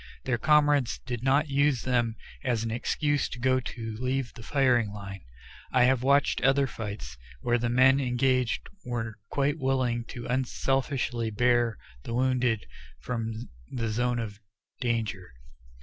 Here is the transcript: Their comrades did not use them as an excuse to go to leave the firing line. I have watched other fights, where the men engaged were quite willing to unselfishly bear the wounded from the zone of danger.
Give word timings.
Their 0.23 0.39
comrades 0.39 0.97
did 1.05 1.21
not 1.21 1.49
use 1.49 1.83
them 1.83 2.15
as 2.43 2.63
an 2.63 2.71
excuse 2.71 3.29
to 3.29 3.37
go 3.37 3.59
to 3.59 3.95
leave 3.99 4.33
the 4.33 4.41
firing 4.41 4.89
line. 4.91 5.21
I 5.71 5.83
have 5.83 6.01
watched 6.01 6.41
other 6.41 6.65
fights, 6.65 7.19
where 7.41 7.59
the 7.59 7.69
men 7.69 7.99
engaged 7.99 8.67
were 8.83 9.19
quite 9.29 9.59
willing 9.59 10.05
to 10.05 10.25
unselfishly 10.25 11.29
bear 11.29 11.77
the 12.01 12.15
wounded 12.15 12.65
from 12.99 13.47
the 13.71 13.89
zone 13.89 14.17
of 14.17 14.39
danger. 14.79 15.33